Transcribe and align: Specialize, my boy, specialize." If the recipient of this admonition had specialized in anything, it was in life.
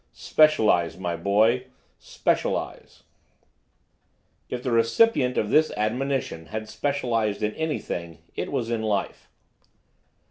Specialize, 0.13 0.97
my 0.97 1.15
boy, 1.15 1.67
specialize." 1.99 3.03
If 4.49 4.63
the 4.63 4.71
recipient 4.71 5.37
of 5.37 5.51
this 5.51 5.69
admonition 5.77 6.47
had 6.47 6.67
specialized 6.67 7.43
in 7.43 7.53
anything, 7.53 8.23
it 8.33 8.51
was 8.51 8.71
in 8.71 8.81
life. 8.81 9.29